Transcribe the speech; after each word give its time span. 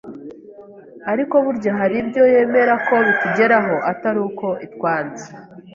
ariko 1.11 1.35
burya 1.45 1.71
hari 1.79 1.95
ibyo 2.03 2.23
yemera 2.33 2.73
ko 2.87 2.95
bitugeraho 3.05 3.75
atari 3.91 4.19
uko 4.29 4.47
itwanze 4.67 5.25